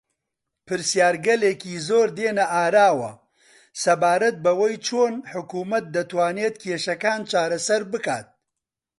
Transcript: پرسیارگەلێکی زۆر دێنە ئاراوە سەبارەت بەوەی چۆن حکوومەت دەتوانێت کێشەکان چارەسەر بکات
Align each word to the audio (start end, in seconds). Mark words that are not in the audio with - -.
پرسیارگەلێکی 0.67 1.73
زۆر 1.87 2.07
دێنە 2.17 2.45
ئاراوە 2.53 3.11
سەبارەت 3.83 4.35
بەوەی 4.43 4.75
چۆن 4.87 5.13
حکوومەت 5.31 5.85
دەتوانێت 5.95 6.55
کێشەکان 6.63 7.21
چارەسەر 7.31 7.81
بکات 7.91 8.27